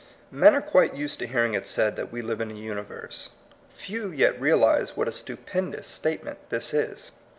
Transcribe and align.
Men 0.31 0.55
are 0.55 0.63
quite 0.63 0.95
used 0.95 1.19
to 1.19 1.27
hearing 1.27 1.53
it 1.53 1.67
said 1.67 1.95
that 1.95 2.11
we 2.11 2.23
live 2.23 2.41
in 2.41 2.49
a 2.49 2.55
universe. 2.55 3.29
Few 3.71 4.09
yet 4.09 4.41
re 4.41 4.49
alize 4.49 4.97
what 4.97 5.07
a 5.07 5.11
stupendous 5.11 5.85
statement 5.85 6.39
this 6.49 6.73
is. 6.73 7.11